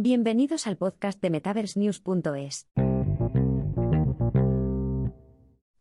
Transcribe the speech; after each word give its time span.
Bienvenidos 0.00 0.68
al 0.68 0.76
podcast 0.76 1.20
de 1.20 1.28
MetaverseNews.es. 1.28 2.68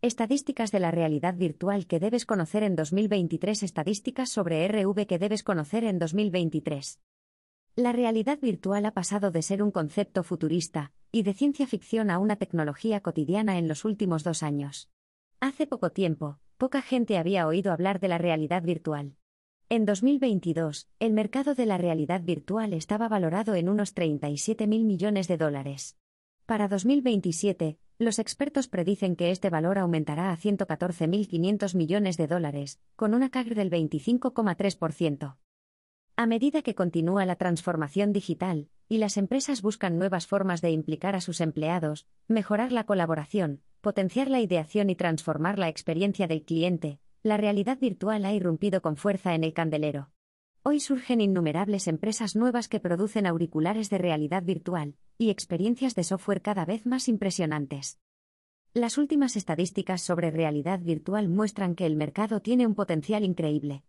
Estadísticas 0.01 0.71
de 0.71 0.79
la 0.79 0.89
realidad 0.89 1.35
virtual 1.35 1.85
que 1.85 1.99
debes 1.99 2.25
conocer 2.25 2.63
en 2.63 2.75
2023. 2.75 3.61
Estadísticas 3.61 4.31
sobre 4.31 4.67
RV 4.67 5.05
que 5.05 5.19
debes 5.19 5.43
conocer 5.43 5.83
en 5.83 5.99
2023. 5.99 6.99
La 7.75 7.91
realidad 7.91 8.39
virtual 8.41 8.87
ha 8.87 8.91
pasado 8.95 9.29
de 9.29 9.43
ser 9.43 9.61
un 9.61 9.69
concepto 9.69 10.23
futurista 10.23 10.93
y 11.11 11.21
de 11.21 11.35
ciencia 11.35 11.67
ficción 11.67 12.09
a 12.09 12.17
una 12.17 12.37
tecnología 12.37 13.01
cotidiana 13.01 13.59
en 13.59 13.67
los 13.67 13.85
últimos 13.85 14.23
dos 14.23 14.41
años. 14.41 14.89
Hace 15.41 15.67
poco 15.67 15.91
tiempo, 15.91 16.39
poca 16.57 16.81
gente 16.81 17.19
había 17.19 17.45
oído 17.45 17.71
hablar 17.71 17.99
de 17.99 18.07
la 18.07 18.17
realidad 18.17 18.63
virtual. 18.63 19.16
En 19.69 19.85
2022, 19.85 20.87
el 21.01 21.11
mercado 21.11 21.53
de 21.53 21.65
la 21.65 21.77
realidad 21.77 22.21
virtual 22.21 22.71
estaba 22.71 23.09
valorado 23.09 23.53
en 23.53 23.67
unos 23.67 23.93
37 23.93 24.65
mil 24.65 24.85
millones 24.85 25.27
de 25.27 25.35
dólares. 25.35 25.97
Para 26.45 26.69
2027, 26.69 27.77
los 27.99 28.17
expertos 28.17 28.69
predicen 28.69 29.17
que 29.17 29.29
este 29.29 29.49
valor 29.49 29.77
aumentará 29.77 30.31
a 30.31 30.37
114.500 30.37 31.75
millones 31.75 32.15
de 32.15 32.27
dólares, 32.27 32.79
con 32.95 33.13
una 33.13 33.29
CAGR 33.29 33.55
del 33.55 33.69
25,3%. 33.69 35.35
A 36.15 36.25
medida 36.27 36.61
que 36.61 36.73
continúa 36.73 37.25
la 37.25 37.35
transformación 37.35 38.13
digital, 38.13 38.69
y 38.87 38.99
las 38.99 39.17
empresas 39.17 39.61
buscan 39.61 39.97
nuevas 39.97 40.27
formas 40.27 40.61
de 40.61 40.71
implicar 40.71 41.13
a 41.13 41.19
sus 41.19 41.41
empleados, 41.41 42.07
mejorar 42.29 42.71
la 42.71 42.85
colaboración, 42.85 43.61
potenciar 43.81 44.29
la 44.29 44.39
ideación 44.39 44.89
y 44.89 44.95
transformar 44.95 45.59
la 45.59 45.67
experiencia 45.67 46.25
del 46.25 46.45
cliente, 46.45 47.01
la 47.23 47.37
realidad 47.37 47.79
virtual 47.79 48.25
ha 48.25 48.33
irrumpido 48.33 48.81
con 48.81 48.95
fuerza 48.95 49.35
en 49.35 49.43
el 49.43 49.53
candelero. 49.53 50.09
Hoy 50.63 50.79
surgen 50.79 51.21
innumerables 51.21 51.87
empresas 51.87 52.35
nuevas 52.35 52.67
que 52.67 52.79
producen 52.79 53.25
auriculares 53.25 53.89
de 53.89 53.97
realidad 53.97 54.43
virtual 54.43 54.95
y 55.17 55.29
experiencias 55.29 55.95
de 55.95 56.03
software 56.03 56.41
cada 56.41 56.65
vez 56.65 56.85
más 56.85 57.07
impresionantes. 57.07 57.99
Las 58.73 58.97
últimas 58.97 59.35
estadísticas 59.35 60.01
sobre 60.01 60.29
realidad 60.29 60.79
virtual 60.79 61.29
muestran 61.29 61.73
que 61.73 61.85
el 61.85 61.95
mercado 61.95 62.41
tiene 62.41 62.67
un 62.67 62.75
potencial 62.75 63.23
increíble. 63.23 63.83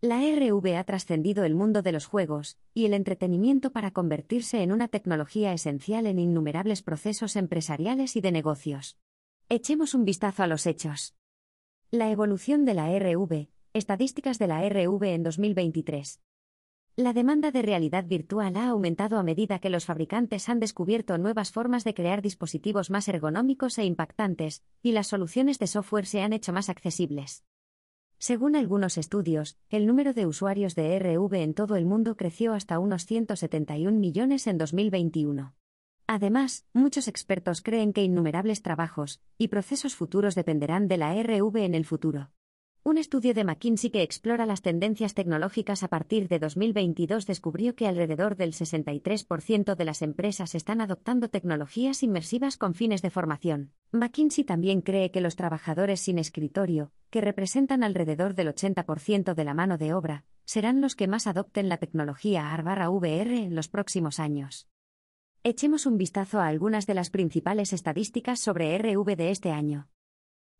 La 0.00 0.22
RV 0.22 0.78
ha 0.78 0.84
trascendido 0.84 1.44
el 1.44 1.54
mundo 1.54 1.82
de 1.82 1.92
los 1.92 2.06
juegos 2.06 2.56
y 2.72 2.86
el 2.86 2.94
entretenimiento 2.94 3.70
para 3.70 3.90
convertirse 3.90 4.62
en 4.62 4.72
una 4.72 4.88
tecnología 4.88 5.52
esencial 5.52 6.06
en 6.06 6.18
innumerables 6.18 6.80
procesos 6.80 7.36
empresariales 7.36 8.16
y 8.16 8.22
de 8.22 8.32
negocios. 8.32 8.96
Echemos 9.50 9.92
un 9.92 10.06
vistazo 10.06 10.42
a 10.42 10.46
los 10.46 10.66
hechos. 10.66 11.16
La 11.92 12.08
evolución 12.08 12.64
de 12.64 12.74
la 12.74 12.96
RV, 12.96 13.48
estadísticas 13.72 14.38
de 14.38 14.46
la 14.46 14.62
RV 14.62 15.02
en 15.06 15.24
2023. 15.24 16.20
La 16.94 17.12
demanda 17.12 17.50
de 17.50 17.62
realidad 17.62 18.04
virtual 18.04 18.56
ha 18.56 18.68
aumentado 18.68 19.18
a 19.18 19.24
medida 19.24 19.58
que 19.58 19.70
los 19.70 19.86
fabricantes 19.86 20.48
han 20.48 20.60
descubierto 20.60 21.18
nuevas 21.18 21.50
formas 21.50 21.82
de 21.82 21.92
crear 21.92 22.22
dispositivos 22.22 22.90
más 22.90 23.08
ergonómicos 23.08 23.76
e 23.78 23.86
impactantes, 23.86 24.62
y 24.84 24.92
las 24.92 25.08
soluciones 25.08 25.58
de 25.58 25.66
software 25.66 26.06
se 26.06 26.22
han 26.22 26.32
hecho 26.32 26.52
más 26.52 26.68
accesibles. 26.68 27.44
Según 28.18 28.54
algunos 28.54 28.96
estudios, 28.96 29.58
el 29.68 29.88
número 29.88 30.12
de 30.12 30.26
usuarios 30.26 30.76
de 30.76 30.96
RV 30.96 31.34
en 31.42 31.54
todo 31.54 31.74
el 31.74 31.86
mundo 31.86 32.16
creció 32.16 32.52
hasta 32.52 32.78
unos 32.78 33.04
171 33.04 33.98
millones 33.98 34.46
en 34.46 34.58
2021. 34.58 35.56
Además, 36.12 36.66
muchos 36.72 37.06
expertos 37.06 37.62
creen 37.62 37.92
que 37.92 38.02
innumerables 38.02 38.62
trabajos 38.62 39.20
y 39.38 39.46
procesos 39.46 39.94
futuros 39.94 40.34
dependerán 40.34 40.88
de 40.88 40.96
la 40.96 41.14
RV 41.14 41.58
en 41.58 41.76
el 41.76 41.84
futuro. 41.84 42.32
Un 42.82 42.98
estudio 42.98 43.32
de 43.32 43.44
McKinsey 43.44 43.90
que 43.90 44.02
explora 44.02 44.44
las 44.44 44.60
tendencias 44.60 45.14
tecnológicas 45.14 45.84
a 45.84 45.88
partir 45.88 46.26
de 46.26 46.40
2022 46.40 47.26
descubrió 47.26 47.76
que 47.76 47.86
alrededor 47.86 48.34
del 48.34 48.54
63% 48.54 49.76
de 49.76 49.84
las 49.84 50.02
empresas 50.02 50.56
están 50.56 50.80
adoptando 50.80 51.30
tecnologías 51.30 52.02
inmersivas 52.02 52.56
con 52.56 52.74
fines 52.74 53.02
de 53.02 53.10
formación. 53.10 53.70
McKinsey 53.92 54.42
también 54.42 54.80
cree 54.80 55.12
que 55.12 55.20
los 55.20 55.36
trabajadores 55.36 56.00
sin 56.00 56.18
escritorio, 56.18 56.90
que 57.10 57.20
representan 57.20 57.84
alrededor 57.84 58.34
del 58.34 58.48
80% 58.48 59.34
de 59.34 59.44
la 59.44 59.54
mano 59.54 59.78
de 59.78 59.94
obra, 59.94 60.24
serán 60.44 60.80
los 60.80 60.96
que 60.96 61.06
más 61.06 61.28
adopten 61.28 61.68
la 61.68 61.76
tecnología 61.76 62.52
AR/VR 62.52 63.44
en 63.44 63.54
los 63.54 63.68
próximos 63.68 64.18
años. 64.18 64.66
Echemos 65.42 65.86
un 65.86 65.96
vistazo 65.96 66.38
a 66.38 66.48
algunas 66.48 66.86
de 66.86 66.92
las 66.92 67.08
principales 67.08 67.72
estadísticas 67.72 68.40
sobre 68.40 68.76
RV 68.76 69.16
de 69.16 69.30
este 69.30 69.50
año. 69.50 69.88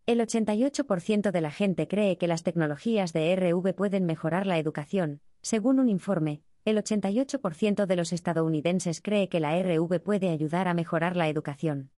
El 0.07 0.21
88% 0.21 1.33
de 1.33 1.41
la 1.43 1.51
gente 1.51 1.87
cree 1.87 2.17
que 2.17 2.27
las 2.27 2.43
tecnologías 2.43 3.13
de 3.13 3.37
RV 3.37 3.75
pueden 3.75 4.07
mejorar 4.07 4.47
la 4.47 4.59
educación, 4.59 5.21
según 5.43 5.81
un 5.81 5.91
informe, 5.91 6.41
el 6.65 6.79
88% 6.79 7.85
de 7.85 7.97
los 7.97 8.15
estadounidenses 8.15 9.03
cree 9.03 9.29
que 9.29 9.39
la 9.39 9.61
RV 9.63 10.01
puede 10.01 10.31
ayudar 10.31 10.67
a 10.67 10.73
mejorar 10.73 11.15
la 11.15 11.29
educación. 11.29 11.91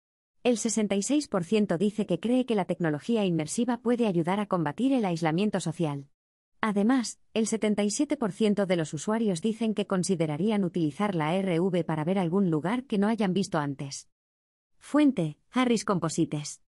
El 0.43 0.57
66% 0.57 1.77
dice 1.77 2.07
que 2.07 2.19
cree 2.19 2.47
que 2.47 2.55
la 2.55 2.65
tecnología 2.65 3.27
inmersiva 3.27 3.77
puede 3.83 4.07
ayudar 4.07 4.41
a 4.41 4.47
combatir 4.47 4.95
el 4.95 5.05
aislamiento 5.05 5.61
social. 5.61 6.07
Además, 6.61 7.19
el 7.33 7.47
77% 7.47 8.67
de 8.67 8.77
los 8.77 8.93
usuarios 8.93 9.41
dicen 9.41 9.75
que 9.75 9.87
considerarían 9.87 10.65
utilizar 10.65 11.15
la 11.15 11.35
RV 11.41 11.85
para 11.85 12.05
ver 12.05 12.19
algún 12.19 12.51
lugar 12.51 12.85
que 12.85 12.99
no 12.99 13.09
hayan 13.09 13.33
visto 13.33 13.59
antes. 13.59 14.09
Fuente, 14.79 15.39
Harris 15.51 15.85
Composites. 15.85 16.61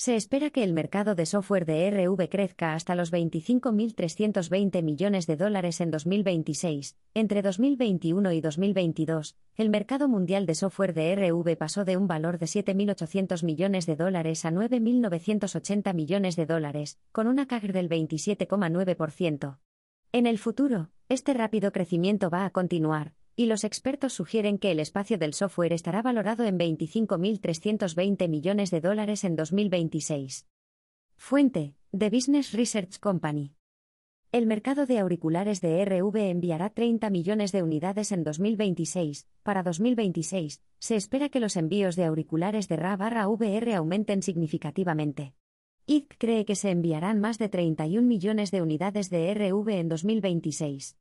Se 0.00 0.14
espera 0.14 0.50
que 0.50 0.62
el 0.62 0.74
mercado 0.74 1.16
de 1.16 1.26
software 1.26 1.66
de 1.66 1.90
RV 1.90 2.28
crezca 2.28 2.74
hasta 2.74 2.94
los 2.94 3.12
25.320 3.12 4.80
millones 4.84 5.26
de 5.26 5.36
dólares 5.36 5.80
en 5.80 5.90
2026. 5.90 6.96
Entre 7.14 7.42
2021 7.42 8.30
y 8.30 8.40
2022, 8.40 9.36
el 9.56 9.70
mercado 9.70 10.06
mundial 10.06 10.46
de 10.46 10.54
software 10.54 10.94
de 10.94 11.16
RV 11.16 11.56
pasó 11.56 11.84
de 11.84 11.96
un 11.96 12.06
valor 12.06 12.38
de 12.38 12.46
7.800 12.46 13.42
millones 13.42 13.86
de 13.86 13.96
dólares 13.96 14.44
a 14.44 14.52
9.980 14.52 15.92
millones 15.94 16.36
de 16.36 16.46
dólares, 16.46 17.00
con 17.10 17.26
una 17.26 17.48
CAGR 17.48 17.72
del 17.72 17.88
27,9%. 17.88 19.58
En 20.12 20.26
el 20.28 20.38
futuro, 20.38 20.90
este 21.08 21.34
rápido 21.34 21.72
crecimiento 21.72 22.30
va 22.30 22.44
a 22.44 22.50
continuar, 22.50 23.14
y 23.38 23.46
los 23.46 23.62
expertos 23.62 24.14
sugieren 24.14 24.58
que 24.58 24.72
el 24.72 24.80
espacio 24.80 25.16
del 25.16 25.32
software 25.32 25.72
estará 25.72 26.02
valorado 26.02 26.44
en 26.44 26.58
25.320 26.58 28.28
millones 28.28 28.72
de 28.72 28.80
dólares 28.80 29.22
en 29.22 29.36
2026. 29.36 30.48
Fuente, 31.16 31.76
The 31.96 32.10
Business 32.10 32.52
Research 32.52 32.98
Company. 32.98 33.54
El 34.32 34.48
mercado 34.48 34.86
de 34.86 34.98
auriculares 34.98 35.60
de 35.60 35.84
RV 35.84 36.16
enviará 36.16 36.70
30 36.70 37.10
millones 37.10 37.52
de 37.52 37.62
unidades 37.62 38.10
en 38.10 38.24
2026. 38.24 39.28
Para 39.44 39.62
2026, 39.62 40.60
se 40.80 40.96
espera 40.96 41.28
que 41.28 41.38
los 41.38 41.56
envíos 41.56 41.94
de 41.94 42.06
auriculares 42.06 42.66
de 42.66 42.74
RA/VR 42.74 43.76
aumenten 43.76 44.22
significativamente. 44.22 45.34
IC 45.86 46.16
cree 46.18 46.44
que 46.44 46.56
se 46.56 46.70
enviarán 46.70 47.20
más 47.20 47.38
de 47.38 47.48
31 47.48 48.04
millones 48.04 48.50
de 48.50 48.62
unidades 48.62 49.10
de 49.10 49.32
RV 49.32 49.78
en 49.78 49.88
2026. 49.88 50.96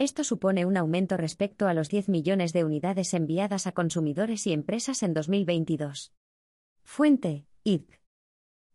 Esto 0.00 0.22
supone 0.22 0.64
un 0.64 0.76
aumento 0.76 1.16
respecto 1.16 1.66
a 1.66 1.74
los 1.74 1.88
10 1.88 2.08
millones 2.08 2.52
de 2.52 2.62
unidades 2.62 3.14
enviadas 3.14 3.66
a 3.66 3.72
consumidores 3.72 4.46
y 4.46 4.52
empresas 4.52 5.02
en 5.02 5.12
2022. 5.12 6.12
Fuente, 6.84 7.46
id. 7.64 7.82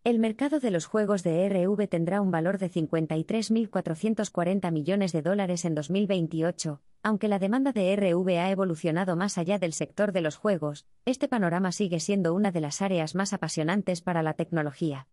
El 0.03 0.19
mercado 0.19 0.59
de 0.59 0.69
los 0.69 0.85
juegos 0.85 1.23
de 1.23 1.47
RV 1.47 1.87
tendrá 1.87 2.19
un 2.19 2.29
valor 2.29 2.57
de 2.57 2.69
53.440 2.69 4.69
millones 4.73 5.13
de 5.13 5.21
dólares 5.21 5.63
en 5.63 5.75
2028. 5.75 6.81
Aunque 7.03 7.29
la 7.29 7.39
demanda 7.39 7.71
de 7.71 7.95
RV 7.95 8.27
ha 8.39 8.51
evolucionado 8.51 9.15
más 9.15 9.37
allá 9.37 9.59
del 9.59 9.71
sector 9.71 10.11
de 10.11 10.19
los 10.19 10.35
juegos, 10.35 10.85
este 11.05 11.29
panorama 11.29 11.71
sigue 11.71 12.01
siendo 12.01 12.33
una 12.33 12.51
de 12.51 12.59
las 12.59 12.81
áreas 12.81 13.15
más 13.15 13.31
apasionantes 13.31 14.01
para 14.01 14.23
la 14.23 14.33
tecnología. 14.33 15.07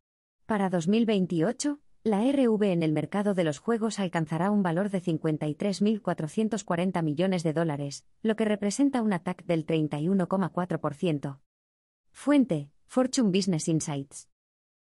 Para 0.47 0.71
2028, 0.71 1.79
la 2.03 2.23
RV 2.23 2.73
en 2.73 2.83
el 2.83 2.93
mercado 2.93 3.35
de 3.35 3.45
los 3.45 3.59
juegos 3.59 4.01
alcanzará 4.01 4.51
un 4.51 4.63
valor 4.63 4.89
de 4.89 5.03
53.440 5.03 7.03
millones 7.03 7.43
de 7.43 7.53
dólares, 7.53 8.07
lo 8.23 8.37
que 8.37 8.47
representa 8.47 9.03
un 9.03 9.13
ataque 9.13 9.45
del 9.47 9.67
31,4%. 9.67 11.41
Fuente, 12.11 12.71
Fortune 12.87 13.37
Business 13.37 13.69
Insights. 13.69 14.31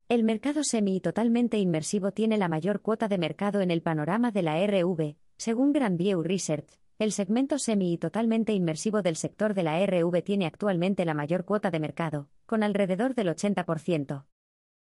El 0.08 0.22
mercado 0.22 0.62
semi 0.62 0.96
y 0.96 1.00
totalmente 1.00 1.58
inmersivo 1.58 2.12
tiene 2.12 2.37
la 2.37 2.49
mayor 2.49 2.82
cuota 2.82 3.08
de 3.08 3.19
mercado 3.19 3.60
en 3.60 3.70
el 3.70 3.82
panorama 3.82 4.31
de 4.31 4.43
la 4.43 4.64
RV, 4.64 5.17
según 5.37 5.72
Grandview 5.72 6.22
Research. 6.22 6.78
El 6.96 7.11
segmento 7.11 7.58
semi 7.58 7.93
y 7.93 7.99
totalmente 7.99 8.52
inmersivo 8.52 9.02
del 9.02 9.17
sector 9.17 9.55
de 9.55 9.64
la 9.64 9.85
RV 9.85 10.23
tiene 10.23 10.46
actualmente 10.46 11.05
la 11.05 11.12
mayor 11.12 11.44
cuota 11.44 11.73
de 11.73 11.81
mercado, 11.81 12.29
con 12.46 12.62
alrededor 12.62 13.17
del 13.17 13.29
80%. 13.29 14.26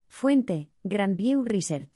Fuente: 0.09 0.69
Grandview 0.83 1.45
Research. 1.45 1.89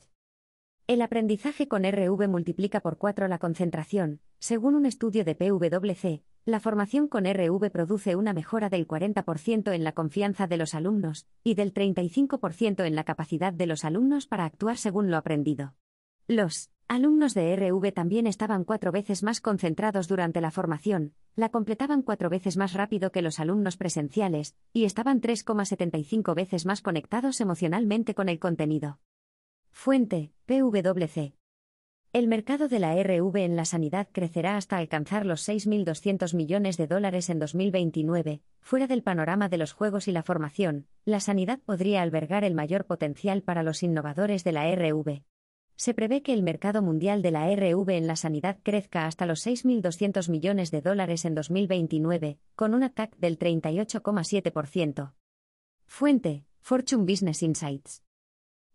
El 0.86 1.02
aprendizaje 1.02 1.68
con 1.68 1.84
RV 1.84 2.26
multiplica 2.26 2.80
por 2.80 2.96
4 2.96 3.28
la 3.28 3.38
concentración, 3.38 4.20
según 4.38 4.76
un 4.76 4.86
estudio 4.86 5.26
de 5.26 5.34
PwC, 5.34 6.22
la 6.46 6.60
formación 6.60 7.08
con 7.08 7.26
RV 7.26 7.70
produce 7.70 8.16
una 8.16 8.32
mejora 8.32 8.70
del 8.70 8.88
40% 8.88 9.74
en 9.74 9.84
la 9.84 9.92
confianza 9.92 10.46
de 10.46 10.56
los 10.56 10.74
alumnos 10.74 11.26
y 11.44 11.52
del 11.54 11.74
35% 11.74 12.86
en 12.86 12.94
la 12.94 13.04
capacidad 13.04 13.52
de 13.52 13.66
los 13.66 13.84
alumnos 13.84 14.26
para 14.26 14.46
actuar 14.46 14.78
según 14.78 15.10
lo 15.10 15.18
aprendido. 15.18 15.74
Los 16.26 16.70
alumnos 16.88 17.34
de 17.34 17.54
RV 17.54 17.92
también 17.92 18.26
estaban 18.26 18.64
cuatro 18.64 18.90
veces 18.90 19.22
más 19.22 19.40
concentrados 19.40 20.08
durante 20.08 20.40
la 20.40 20.50
formación, 20.50 21.14
la 21.36 21.50
completaban 21.50 22.02
cuatro 22.02 22.30
veces 22.30 22.56
más 22.56 22.72
rápido 22.72 23.12
que 23.12 23.22
los 23.22 23.38
alumnos 23.38 23.76
presenciales, 23.76 24.56
y 24.72 24.84
estaban 24.84 25.20
3,75 25.20 26.34
veces 26.34 26.66
más 26.66 26.82
conectados 26.82 27.40
emocionalmente 27.40 28.14
con 28.14 28.28
el 28.28 28.38
contenido. 28.38 28.98
Fuente, 29.70 30.32
PwC. 30.46 31.34
El 32.14 32.26
mercado 32.26 32.68
de 32.68 32.78
la 32.78 32.96
RV 32.96 33.36
en 33.36 33.54
la 33.54 33.66
sanidad 33.66 34.08
crecerá 34.10 34.56
hasta 34.56 34.78
alcanzar 34.78 35.26
los 35.26 35.46
6.200 35.46 36.34
millones 36.34 36.78
de 36.78 36.86
dólares 36.86 37.28
en 37.28 37.38
2029. 37.38 38.40
Fuera 38.62 38.86
del 38.86 39.02
panorama 39.02 39.50
de 39.50 39.58
los 39.58 39.74
juegos 39.74 40.08
y 40.08 40.12
la 40.12 40.22
formación, 40.22 40.86
la 41.04 41.20
sanidad 41.20 41.60
podría 41.60 42.00
albergar 42.00 42.44
el 42.44 42.54
mayor 42.54 42.86
potencial 42.86 43.42
para 43.42 43.62
los 43.62 43.82
innovadores 43.82 44.42
de 44.42 44.52
la 44.52 44.74
RV. 44.74 45.22
Se 45.80 45.94
prevé 45.94 46.22
que 46.22 46.32
el 46.32 46.42
mercado 46.42 46.82
mundial 46.82 47.22
de 47.22 47.30
la 47.30 47.48
RV 47.54 47.90
en 47.90 48.08
la 48.08 48.16
sanidad 48.16 48.58
crezca 48.64 49.06
hasta 49.06 49.26
los 49.26 49.46
6.200 49.46 50.28
millones 50.28 50.72
de 50.72 50.80
dólares 50.80 51.24
en 51.24 51.36
2029, 51.36 52.40
con 52.56 52.74
un 52.74 52.90
TAC 52.90 53.16
del 53.18 53.38
38,7%. 53.38 55.12
Fuente: 55.86 56.44
Fortune 56.62 57.04
Business 57.04 57.44
Insights. 57.44 58.02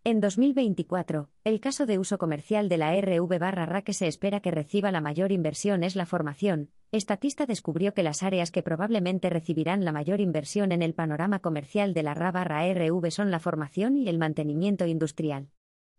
En 0.05 0.21
2024, 0.21 1.29
el 1.43 1.59
caso 1.59 1.85
de 1.85 1.99
uso 1.99 2.17
comercial 2.17 2.69
de 2.69 2.77
la 2.77 2.95
RV 2.95 3.37
barra 3.37 3.65
RA 3.65 3.81
que 3.81 3.91
se 3.91 4.07
espera 4.07 4.39
que 4.39 4.51
reciba 4.51 4.89
la 4.93 5.01
mayor 5.01 5.33
inversión 5.33 5.83
es 5.83 5.97
la 5.97 6.05
formación. 6.05 6.71
Estatista 6.93 7.45
descubrió 7.45 7.93
que 7.93 8.03
las 8.03 8.23
áreas 8.23 8.49
que 8.49 8.63
probablemente 8.63 9.29
recibirán 9.29 9.83
la 9.83 9.91
mayor 9.91 10.21
inversión 10.21 10.71
en 10.71 10.81
el 10.81 10.93
panorama 10.93 11.39
comercial 11.39 11.93
de 11.93 12.03
la 12.03 12.13
RA 12.13 12.31
barra 12.31 12.65
RV 12.73 13.11
son 13.11 13.29
la 13.29 13.39
formación 13.39 13.97
y 13.97 14.07
el 14.07 14.17
mantenimiento 14.17 14.85
industrial. 14.85 15.49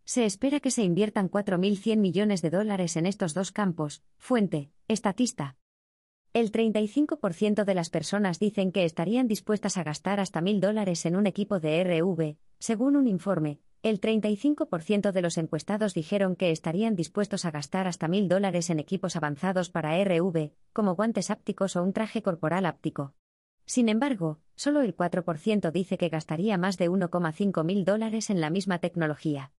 Se 0.04 0.24
espera 0.24 0.60
que 0.60 0.70
se 0.70 0.82
inviertan 0.82 1.30
4.100 1.30 1.96
millones 1.96 2.42
de 2.42 2.50
dólares 2.50 2.96
en 2.96 3.06
estos 3.06 3.34
dos 3.34 3.52
campos. 3.52 4.02
Fuente, 4.18 4.70
Estatista. 4.88 5.56
El 6.32 6.52
35% 6.52 7.64
de 7.64 7.74
las 7.74 7.90
personas 7.90 8.38
dicen 8.38 8.72
que 8.72 8.84
estarían 8.84 9.28
dispuestas 9.28 9.76
a 9.76 9.84
gastar 9.84 10.20
hasta 10.20 10.40
1.000 10.40 10.60
dólares 10.60 11.06
en 11.06 11.16
un 11.16 11.26
equipo 11.26 11.60
de 11.60 11.82
RV, 11.84 12.36
según 12.58 12.96
un 12.96 13.06
informe, 13.06 13.60
el 13.84 14.00
35% 14.00 15.12
de 15.12 15.20
los 15.20 15.36
encuestados 15.36 15.92
dijeron 15.92 16.36
que 16.36 16.50
estarían 16.50 16.96
dispuestos 16.96 17.44
a 17.44 17.50
gastar 17.50 17.86
hasta 17.86 18.08
mil 18.08 18.28
dólares 18.28 18.70
en 18.70 18.80
equipos 18.80 19.16
avanzados 19.16 19.68
para 19.68 20.02
RV, 20.02 20.52
como 20.72 20.94
guantes 20.94 21.30
ápticos 21.30 21.76
o 21.76 21.82
un 21.82 21.92
traje 21.92 22.22
corporal 22.22 22.64
áptico. 22.64 23.12
Sin 23.66 23.90
embargo, 23.90 24.40
solo 24.56 24.80
el 24.80 24.96
4% 24.96 25.70
dice 25.70 25.98
que 25.98 26.08
gastaría 26.08 26.56
más 26.56 26.78
de 26.78 26.90
1,5 26.90 27.64
mil 27.64 27.84
dólares 27.84 28.30
en 28.30 28.40
la 28.40 28.48
misma 28.48 28.78
tecnología. 28.78 29.52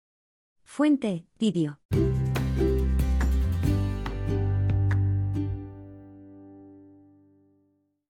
Fuente, 0.64 1.26
vídeo. 1.38 1.78